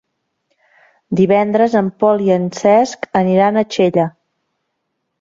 [1.19, 4.11] Divendres en Pol i en Cesc aniran a Xella.